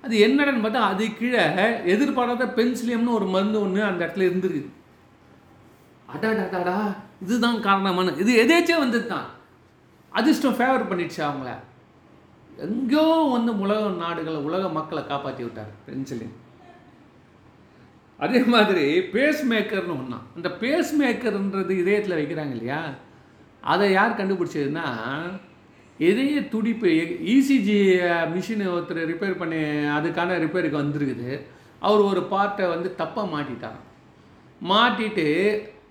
[0.05, 1.45] அது என்னடன்னு பார்த்தா அது கீழே
[1.93, 4.73] எதிர்பாராத பென்சிலியம்னு ஒரு மருந்து ஒன்று அந்த இடத்துல இருந்திருக்கு
[6.09, 6.79] அடாடாடாடா
[7.23, 9.29] இதுதான் காரணமான இது எதேச்சே வந்தது தான்
[10.13, 11.53] அதிர்ஷ்டம் ஃபேவர் பண்ணிடுச்சு அவங்கள.
[12.65, 16.35] எங்கேயோ வந்து உலக நாடுகளை உலக மக்களை காப்பாற்றி விட்டார் பென்சிலின்
[18.21, 22.81] அதே மாதிரி பேஸ் மேக்கர்னு ஒன்றா அந்த பேஸ் மேக்கர்ன்றது இதயத்தில் வைக்கிறாங்க இல்லையா?
[23.63, 24.87] அதை யார் கண்டுபிடிச்சதுன்னா
[25.99, 26.89] இதய துடிப்பு
[27.35, 27.79] இசிஜி
[28.35, 29.61] மிஷினை ஒருத்தர் ரிப்பேர் பண்ணி
[29.97, 31.31] அதுக்கான ரிப்பேருக்கு வந்திருக்குது.
[31.87, 33.81] அவர் ஒரு பார்ட்டை வந்து தப்பாக மாட்டிட்டார்
[34.71, 35.27] மாட்டிட்டு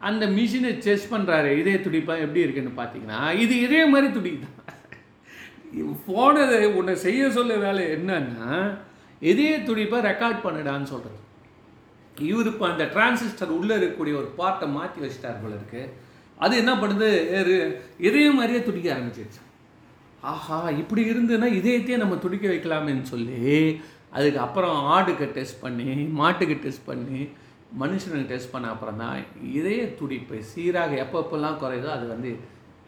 [0.10, 4.58] அந்த மிஷினை செஸ் பண்ணுறாரு இதய துடிப்பாக எப்படி இருக்குன்னு பார்த்தீங்கன்னா இது இதே மாதிரி துடிக்குதான்.
[6.08, 8.50] போனது உன்னை செய்ய சொல்ல வேலை என்னன்னா
[9.22, 11.20] இதய துடிப்பை ரெக்கார்ட் பண்ணுடான்னு சொல்கிறது
[12.18, 15.94] இவர் இப்போ அந்த டிரான்சிஸ்டர் உள்ளே இருக்கக்கூடிய ஒரு பார்ட்டை மாற்றி வச்சிட்டார் போல இருக்குது
[16.44, 17.10] அது என்ன பண்ணுது?
[18.08, 19.42] இதே மாதிரியே துடிக்க ஆரம்பிச்சிருச்சு.
[20.32, 23.40] ஆஹா இப்படி இருந்துன்னா இதயத்தையே நம்ம துடிக்க வைக்கலாமேன்னு சொல்லி
[24.18, 25.88] அதுக்கு அப்புறம் ஆடுக்கு டெஸ்ட் பண்ணி
[26.20, 27.22] மாட்டுக்கு டெஸ்ட் பண்ணி
[27.82, 29.18] மனுஷனுக்கு டெஸ்ட் பண்ண அப்புறம் தான்
[29.60, 32.32] இதய துடிப்பு சீராக எப்பப்பெல்லாம் குறையுதோ அது வந்து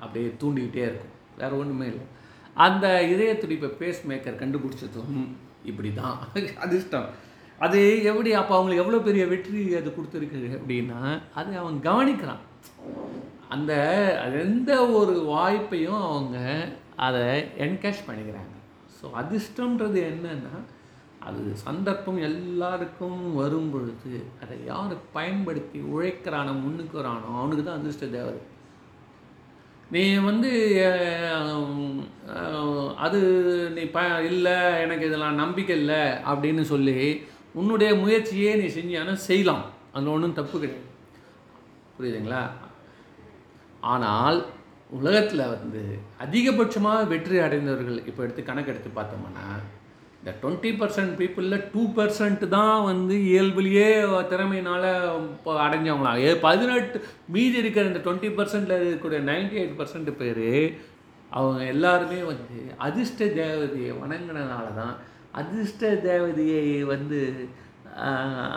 [0.04, 1.14] அப்படியே தூண்டிக்கிட்டே இருக்கும்.
[1.40, 2.06] வேற ஒன்றுமே இல்லை.
[2.66, 5.18] அந்த இதய துடிப்பை பேஸ் மேக்கர் கண்டுபிடிச்சதும்
[5.70, 6.18] இப்படி தான்
[6.66, 7.08] அதிர்ஷ்டம்.
[7.66, 7.80] அது
[8.12, 11.02] எப்படி அப்போ அவங்களுக்கு எவ்வளோ பெரிய வெற்றி அது கொடுத்துருக்கு அப்படின்னா
[11.40, 12.44] அது அவன் கவனிக்கிறான்.
[13.56, 13.74] அந்த
[14.46, 16.38] எந்த ஒரு வாய்ப்பையும் அவங்க
[17.06, 17.24] அதை
[17.66, 18.56] என்கேஷ் பண்ணிக்கிறாங்க.
[18.98, 20.56] ஸோ அதிர்ஷ்டன்றது என்னன்னா
[21.28, 28.42] அது சந்தர்ப்பம் எல்லாருக்கும் வரும் பொழுது அதை யார் பயன்படுத்தி உழைக்கிறானோ முன்னுக்குறானோ அவனுக்கு தான் அதிர்ஷ்ட தேவதை
[29.94, 30.52] நீ வந்து
[33.06, 33.20] அது
[33.76, 34.00] நீ ப
[34.32, 36.98] இல்லை எனக்கு இதெல்லாம் நம்பிக்கை இல்லை அப்படின்னு சொல்லி
[37.62, 39.66] உன்னுடைய முயற்சியே நீ செஞ்சானா செய்யலாம்.
[39.94, 40.88] அதில் ஒன்றும் தப்பு கிடையாது.
[41.98, 42.42] புரியுதுங்களா?
[43.94, 44.40] ஆனால்
[44.90, 45.82] உலகத்தில் வந்து
[46.20, 49.46] அதிகபட்சமாக வெற்றி அடைந்தவர்கள் இப்போ எடுத்து கணக்கு எடுத்து பார்த்தோம்னா
[50.20, 53.90] இந்த டுவெண்ட்டி பர்சன்ட் பீப்புளில் டூ பர்சன்ட் தான் வந்து இயல்புலேயே
[54.30, 54.88] திறமையினால்
[55.34, 56.20] இப்போ அடைஞ்சவங்களாம்.
[56.20, 60.48] ஏ பதினெட்டு மீதி இருக்கிற இந்த டுவெண்ட்டி பர்சன்டில் இருக்கக்கூடிய நைன்டி எயிட் பர்சன்ட் பேர்
[61.32, 64.96] அவங்க எல்லாருமே வந்து அதிர்ஷ்ட தேவதையை வணங்கினனால தான்
[65.34, 67.20] அதிர்ஷ்ட தேவதையை வந்து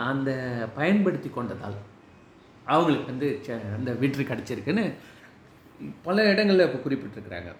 [0.07, 0.31] அந்த
[0.75, 1.77] பயன்படுத்தி கொண்டதால்
[2.67, 3.29] அவங்களுக்கு வந்து
[3.75, 4.85] அந்த வெற்றி கிடச்சிருக்குன்னு
[6.05, 7.51] பல இடங்களில் இப்போ குறிப்பிட்டிருக்கிறாங்க.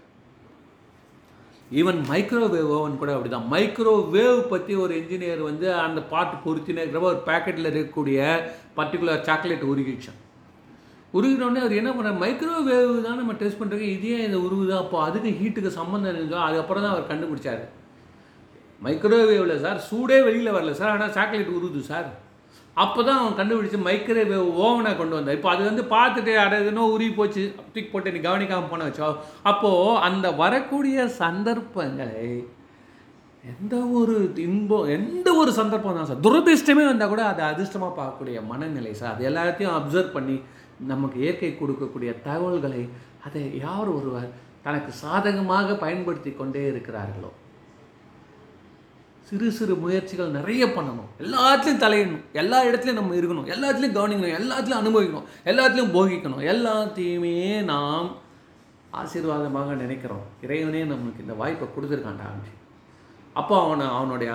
[1.80, 7.12] ஈவன் மைக்ரோவேவ் ஓவன் கூட அப்படி தான் மைக்ரோவேவ் பற்றி ஒரு இன்ஜினியர் வந்து அந்த பாட்டு பொருத்தினே இருக்கிறப்ப
[7.14, 8.20] ஒரு பேக்கெட்டில் இருக்கக்கூடிய
[8.78, 10.20] பர்டிகுலர் சாக்லேட் உருகிச்சான்
[11.18, 14.74] உருகினோடனே அவர் என்ன பண்ணார் மைக்ரோவேவ் தான் நம்ம டெஸ்ட் பண்ணுறதுக்கு இதே இந்த உருகுது?
[14.82, 17.64] அப்போ அதுக்கு ஹீட்டுக்கு சம்மந்தம் இருக்குதோ அதுக்கப்புறம் தான் அவர் கண்டுபிடிச்சார்.
[18.86, 22.10] மைக்ரோவேவில் சார் சூடே வெளியில் வரல சார் ஆனால் சாக்லேட் உருகுது சார்
[22.84, 25.38] அப்போ தான் அவன் கண்டுபிடிச்சி மைக்ரோவேவ் ஓவனை கொண்டு வந்தான்.
[25.38, 27.44] இப்போ அது வந்து பார்த்துட்டு அடையதுனோ எதுனோ போச்சு.
[27.74, 29.10] தூக்கி போட்டு நீ கவனிக்காமல் போன வச்சோ.
[29.52, 32.24] அப்போது அந்த வரக்கூடிய சந்தர்ப்பங்களை
[33.52, 34.16] எந்த ஒரு
[34.46, 39.14] இன்பம் எந்த ஒரு சந்தர்ப்பம் தான் சார் துரதிர்ஷ்டமே வந்தால் கூட அதை அதிர்ஷ்டமாக பார்க்கக்கூடிய மனநிலை சார்.
[39.16, 40.36] அது எல்லாத்தையும் அப்சர்வ் பண்ணி
[40.94, 42.82] நமக்கு இயற்கை கொடுக்கக்கூடிய தகவல்களை
[43.28, 44.30] அதை யார் ஒருவர்
[44.66, 47.30] தனக்கு சாதகமாக பயன்படுத்தி கொண்டே இருக்கிறார்களோ?
[49.30, 51.10] சிறு சிறு முயற்சிகள் நிறைய பண்ணணும்.
[51.24, 52.24] எல்லாத்துலேயும் தலையிடணும்.
[52.42, 53.50] எல்லா இடத்துலையும் நம்ம இருக்கணும்.
[53.56, 54.38] எல்லாத்துலேயும் கவனிக்கணும்.
[54.40, 55.28] எல்லாத்துலேயும் அனுபவிக்கணும்.
[55.52, 56.44] எல்லாத்துலேயும் போகிக்கணும்.
[56.54, 57.36] எல்லாத்தையுமே
[57.74, 58.10] நாம்
[59.02, 60.26] ஆசீர்வாதமாக நினைக்கிறோம்.
[60.46, 62.30] இறைவனே நம்மளுக்கு இந்த வாய்ப்பை கொடுத்துருக்காண்டா
[63.40, 64.32] அப்போ அவனை அவனுடைய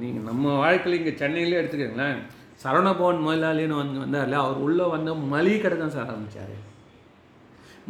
[0.00, 2.18] நீங்கள் நம்ம வாழ்க்கையில் இங்கே சென்னையிலே எடுத்துக்கோங்களேன்.
[2.62, 6.56] சரவணபவன் முதலாளின்னு வந்து வந்தார்ல அவர் உள்ளே வந்து மளிகை கடை தான் சார் ஆரம்பித்தார்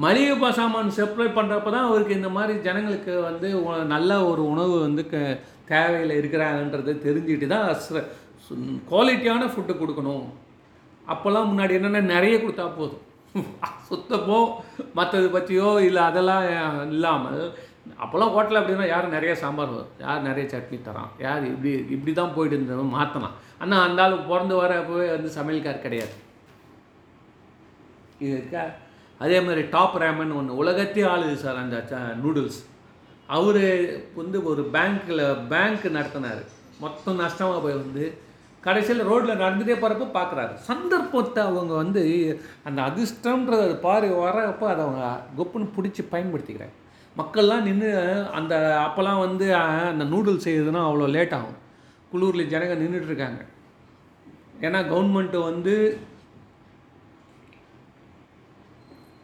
[0.05, 3.49] மளிகை சாமான் சப்ளை பண்ணுறப்ப தான் அவருக்கு இந்த மாதிரி ஜனங்களுக்கு வந்து
[3.95, 5.17] நல்ல ஒரு உணவு வந்து க
[5.69, 7.69] தேவையில் இருக்கிறாங்கன்றத தெரிஞ்சுட்டு தான்
[8.91, 10.27] குவாலிட்டியான ஃபுட்டு கொடுக்கணும்.
[11.13, 13.03] அப்போல்லாம் முன்னாடி என்னென்ன நிறைய கொடுத்தா போதும்.
[13.89, 14.37] சுத்தப்போ
[14.95, 16.45] மற்றது பற்றியோ இல்லை அதெல்லாம்
[16.95, 17.43] இல்லாமல்.
[18.03, 21.11] அப்போல்லாம் ஹோட்டலில் அப்படின்னா யார் நிறைய சாம்பார் வரும் யார் நிறைய சட்னி தரான்.
[21.19, 26.15] யார் இப்படி இப்படி தான் போயிட்டு இருந்தவன் மாற்றலாம் ஆனால் அந்த ஆளு பிறந்து வரப்போவே வந்து சமையல்கார் கிடையாது.
[28.21, 28.65] இது இருக்கா?
[29.21, 31.79] அதே மாதிரி டாப் ரேமன் ஒன்று உலகத்தையே ஆளுது சார் அந்த
[32.25, 32.59] நூடுல்ஸ்.
[33.35, 33.65] அவர்
[34.21, 36.43] வந்து ஒரு பேங்க்கில் பேங்க் நடத்தினார்.
[36.85, 38.05] மொத்தம் நஷ்டமாக போய் வந்து
[38.67, 42.03] கடைசியில் ரோட்டில் நடந்துகிட்டே போகிறப்ப பார்க்குறாரு சந்தர்ப்பத்தை அவங்க வந்து
[42.69, 45.05] அந்த அதிர்ஷ்டம்ன்றத பாரு வரப்போ அதை அவங்க
[45.39, 46.77] கொப்புன்னு பிடிச்சி பயன்படுத்திக்கிறாங்க.
[47.21, 47.91] மக்கள்லாம் நின்று
[48.39, 48.55] அந்த
[48.87, 49.47] அப்போல்லாம் வந்து
[49.91, 51.59] அந்த நூடுல்ஸ் செய்யுதுன்னா அவ்வளோ லேட் ஆகும்.
[52.13, 53.41] குளூரில் ஜனங்க நின்றுட்டு இருக்காங்க.
[54.67, 55.75] ஏன்னா கவர்மெண்ட்டு வந்து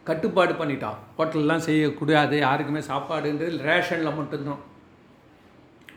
[0.07, 4.61] கட்டுப்பாடு பண்ணிட்டான் ஹோட்டல்லாம் செய்யக்கூடாது யாருக்குமே சாப்பாடுன்றது ரேஷனில் மட்டும்தான்.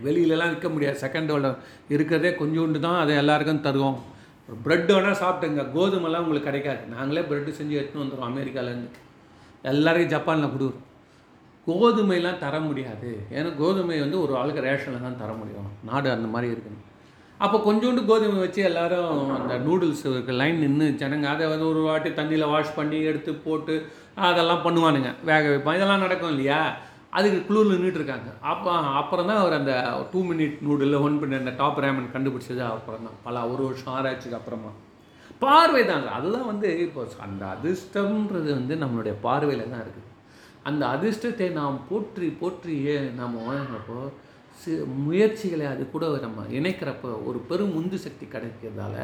[0.05, 1.51] வெளியிலலாம் விற்க முடியாது செகண்ட் வேர்ல்டு
[1.95, 3.99] இருக்கிறதே கொஞ்சோண்டு தான் அதை எல்லாருக்கும் தருவோம்.
[4.49, 6.83] ஒரு ப்ரெட் வேணால் சாப்பிட்டுங்க கோதுமைலாம் உங்களுக்கு கிடைக்காது.
[6.95, 8.91] நாங்களே ப்ரெட்டு செஞ்சு எடுத்துன்னு வந்துடுவோம் அமெரிக்காலேருந்து.
[9.73, 10.85] எல்லாரையும் ஜப்பானில் கொடுக்குறோம்
[11.69, 13.09] கோதுமைலாம் தர முடியாது.
[13.37, 15.71] ஏன்னா கோதுமை வந்து ஒரு ஆளுக்கு ரேஷனில் தான் தர முடியும்.
[15.89, 16.83] நாடு அந்த மாதிரி இருக்குன்னு.
[17.45, 20.05] அப்போ கொஞ்சோண்டு கோதுமை வச்சு எல்லாரும் அந்த நூடுல்ஸ்
[20.41, 23.75] லைன் நின்று ஜனங்க அதை வந்து ஒரு வாட்டி தண்ணியில் வாஷ் பண்ணி எடுத்து போட்டு
[24.29, 25.77] அதெல்லாம் பண்ணுவானுங்க வேக வைப்பான்.
[25.79, 26.61] இதெல்லாம் நடக்கும் இல்லையா?
[27.19, 28.71] அதுக்கு குளிரில் நின்றுட்டுருக்காங்க அப்போ
[29.01, 29.75] அப்புறம் தான் அவர் அந்த
[30.13, 32.63] டூ மினிட் நூடுலில் ஒன் பண்ணி அந்த டாப் ரேமன் கண்டுபிடிச்சது.
[32.75, 33.19] அப்புறம் தான்.
[33.27, 34.73] பல ஒரு வருஷம் ஆராய்ச்சிக்கு அப்புறமா.
[35.45, 40.11] பார்வை தான் அதுதான் வந்து இப்போ அந்த அதிர்ஷ்டம்ன்றது வந்து நம்மளுடைய பார்வையில் தான் இருக்குது.
[40.69, 43.99] அந்த அதிர்ஷ்டத்தை நாம் போற்றி போற்றியே நாம் வாங்கினப்போ
[44.61, 44.71] சி
[45.07, 48.97] முயற்சிகளை அது கூட நம்ம இணைக்கிறப்ப ஒரு பெரும் உந்து சக்தி கிடைக்கிறதால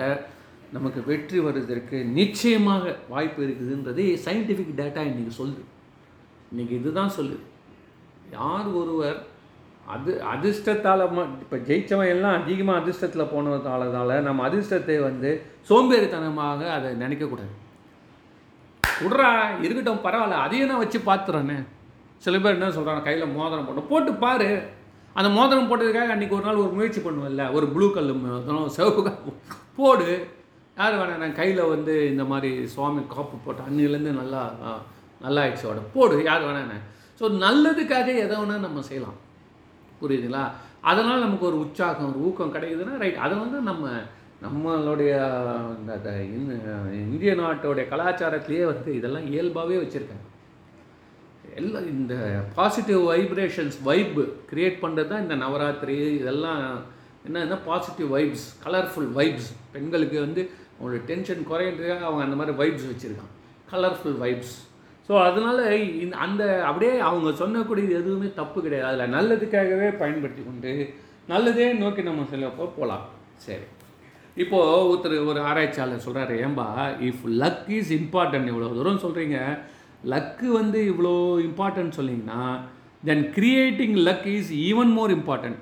[0.77, 5.62] நமக்கு வெற்றி வருவதற்கு நிச்சயமாக வாய்ப்பு இருக்குதுன்றதே சயின்டிஃபிக் டேட்டா இன்றைக்கி சொல்லுது.
[6.53, 7.45] இன்றைக்கி இதுதான் சொல்லுது.
[8.38, 9.19] யார் ஒருவர்
[9.95, 11.05] அது அதிர்ஷ்டத்தால்
[11.45, 15.31] இப்போ ஜெயிச்சவன் எல்லாம் அதிகமாக அதிர்ஷ்டத்தில் போனதாலதால் நம்ம அதிர்ஷ்டத்தை வந்து
[15.71, 17.55] சோம்பேறித்தனமாக அதை நினைக்கக்கூடாது
[19.05, 19.31] விட்றா
[19.65, 21.57] இருக்கட்டும் பரவாயில்ல அதையும் நான் வச்சு பார்த்துறேன்னு.
[22.25, 24.51] சில பேர் என்ன சொல்கிறாங்க கையில் மோதிரம் போட்டு போட்டு பாரு.
[25.18, 29.37] அந்த மோதிரம் போட்டதுக்காக அன்றைக்கி ஒரு நாள் ஒரு முயற்சி பண்ணுவேன்ல ஒரு ப்ளூ கல் மோதிரம் சிவப்பு கல்
[29.79, 30.09] போடு.
[30.77, 34.40] யார் வேணாம் நான் கையில் வந்து இந்த மாதிரி சுவாமி காப்பு போட்டு அன்னிலேருந்து நல்லா
[35.25, 35.92] நல்லா ஆயிடுச்சு உடம்பு.
[35.96, 36.79] போடு யார் வேணாண்ணே
[37.20, 39.18] ஸோ நல்லதுக்காக எதை வேணால் நம்ம செய்யலாம்.
[40.01, 40.44] புரியுதுங்களா?
[40.90, 43.90] அதனால் நமக்கு ஒரு உற்சாகம் ஒரு ஊக்கம் கிடைக்குதுன்னா ரைட் அதை வந்து நம்ம
[44.44, 45.12] நம்மளுடைய
[45.79, 46.12] இந்த
[47.03, 50.27] இந்திய நாட்டோடைய கலாச்சாரத்திலேயே வந்து இதெல்லாம் இயல்பாகவே வச்சுருக்காங்க.
[51.61, 52.15] எல்லாம் இந்த
[52.59, 54.19] பாசிட்டிவ் வைப்ரேஷன்ஸ் வைப்
[54.51, 55.97] க்ரியேட் பண்ணுறது தான் இந்த நவராத்திரி.
[56.21, 56.62] இதெல்லாம்
[57.27, 60.43] என்னன்னா பாசிட்டிவ் வைப்ஸ் கலர்ஃபுல் வைப்ஸ் பெண்களுக்கு வந்து
[60.77, 63.35] அவங்களோட டென்ஷன் குறையிறதுக்காக அவங்க அந்த மாதிரி வைப்ஸ் வச்சுருக்காங்க.
[63.73, 64.57] கலர்ஃபுல் வைப்ஸ்
[65.09, 65.61] ஸோ அதனால்
[66.03, 68.88] இந்த அந்த அப்படியே அவங்க சொன்னக்கூடியது எதுவுமே தப்பு கிடையாது.
[68.91, 70.73] அதில் நல்லதுக்காகவே பயன்படுத்தி கொண்டு
[71.33, 73.05] நல்லதே நோக்கி நம்ம செல்லப்போ போகலாம்
[73.47, 73.67] சரி.
[74.43, 76.67] இப்போது ஒருத்தர் ஒரு ஆராய்ச்சியாளர் சொல்கிறாரு ஏம்பா
[77.09, 79.38] இஃப் லக் இஸ் இம்பார்ட்டன்ட் இவ்வளோ தூரம் சொல்கிறீங்க
[80.05, 82.61] லக்கு வந்து இவ்வளோ இம்பார்ட்டன்ட் சொன்னீங்கன்னா
[83.05, 85.57] then creating luck is even more important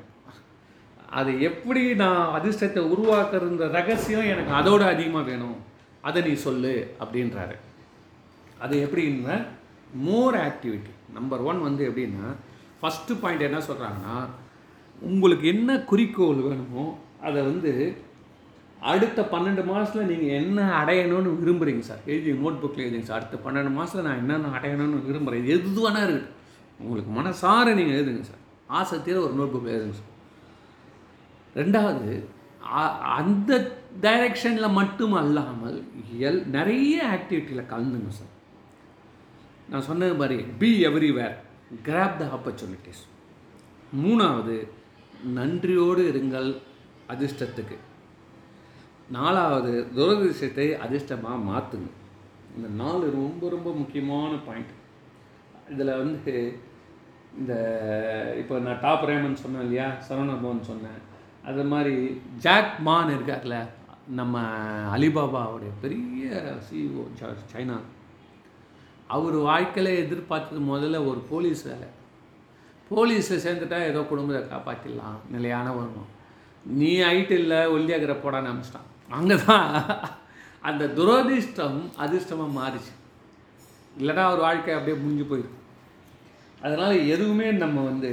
[1.07, 5.57] அது எப்படி நான் அதிர்ஷ்டத்தை உருவாக்குறன்ற ரகசியம் எனக்கு அதோட அதிகமாக வேணும்.
[6.00, 7.55] அதை நீ சொல்லு அப்படின்றாரு.
[8.59, 9.46] அது எப்படின்னா
[9.94, 12.35] மோர் ஆக்டிவிட்டி நம்பர் ஒன் வந்து எப்படின்னா
[12.83, 14.26] ஃபஸ்ட்டு பாயிண்ட் என்ன சொல்கிறாங்கன்னா
[15.00, 17.96] உங்களுக்கு என்ன குறிக்கோள் வேணுமோ அதை வந்து
[18.90, 22.02] அடுத்த பன்னெண்டு மாதத்தில் நீங்கள் என்ன அடையணும்னு விரும்புகிறீங்க சார்?
[22.12, 23.18] எழுதி நோட் புக்கில் எழுதிங்க சார்.
[23.20, 26.02] அடுத்த பன்னெண்டு மாதத்தில் நான் என்னென்ன அடையணும்னு விரும்புகிறேன் இது எது வேணா
[26.80, 28.42] உங்களுக்கு மனசார நீங்கள் எழுதுங்க சார்.
[28.78, 30.14] ஆசை தீர ஒரு நோட் புக்கில் எழுதுங்க சார்.
[31.60, 32.10] ரெண்டாவது
[33.18, 33.52] அந்த
[34.04, 35.78] டைரெக்ஷனில் மட்டும் அல்லாமல்
[36.28, 38.32] எல் நிறைய ஆக்டிவிட்டியில் கலந்துங்க சார்.
[39.70, 41.36] நான் சொன்னது மாதிரி be everywhere
[41.86, 43.02] grab the opportunities
[44.02, 44.56] மூணாவது
[45.38, 46.50] நன்றியோடு இருங்கள்
[47.12, 47.76] அதிர்ஷ்டத்துக்கு.
[49.16, 51.88] நாலாவது துரதிர்ஷ்டத்தை அதிர்ஷ்டமாக மாற்றுங்க
[52.57, 54.75] இந்த நாலு ரொம்ப ரொம்ப முக்கியமான பாயிண்ட்
[55.73, 56.35] இதில் வந்து
[57.38, 57.53] இந்த
[58.40, 59.88] இப்போ நான் டாப் ரேமன் சொன்னேன் இல்லையா?
[60.07, 61.01] சரவணபவன் சொன்னேன்.
[61.49, 61.96] அது மாதிரி
[62.44, 63.59] ஜாக் மான் இருக்கார்ல
[64.18, 64.42] நம்ம
[64.96, 67.05] அலிபாபாவுடைய பெரிய சிஇஓ
[67.53, 67.79] சைனா.
[69.16, 71.88] அவர் வாழ்க்கையில் எதிர்பார்த்தது முதல்ல ஒரு போலீஸ் வேலை.
[72.90, 76.16] போலீஸில் சேர்ந்துட்டா ஏதோ குடும்பத்தை காப்பாற்றிடலாம் நிலையான வருமானம்
[76.81, 78.88] நீ ஐட்டு இல்லை ஒல்லியாகிற போடான்னு அமிச்சிட்டான்.
[79.16, 79.68] அங்கே தான்
[80.68, 82.92] அந்த துரதிர்ஷ்டம் அதிர்ஷ்டமாக மாறிச்சு.
[84.01, 85.57] இல்லைன்னா ஒரு வாழ்க்கை அப்படியே முடிஞ்சு போயிடும்.
[86.64, 88.11] அதனால் எதுவுமே நம்ம வந்து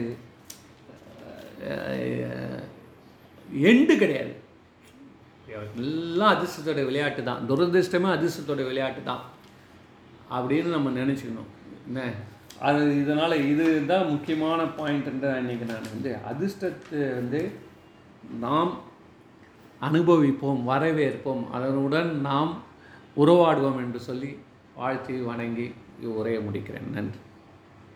[3.70, 4.34] எண்டு கிடையாது.
[5.48, 7.44] எல்லாம் அதிர்ஷ்டத்தோட விளையாட்டு தான்.
[7.50, 9.24] துரதிர்ஷ்டமே அதிர்ஷ்டத்தோட விளையாட்டு தான்.
[10.38, 11.52] அப்படின்னு நம்ம நினச்சிக்கணும்.
[11.88, 12.02] என்ன?
[12.68, 17.42] அது இதனால் இது தான் முக்கியமான பாயிண்ட்டுன்ற அன்றைக்கி நான் வந்து அதிர்ஷ்டத்தை வந்து
[18.46, 18.72] நாம்
[19.82, 21.50] அனுபவிப்போம் வரவேற்போம்.
[21.52, 22.58] அதனுடன் நாம்
[23.18, 24.38] உறவாடுவோம் என்று சொல்லி
[24.76, 26.92] வாழ்த்தி வணங்கி உரையை முடிக்கிறேன்.
[26.94, 27.18] நன்றி.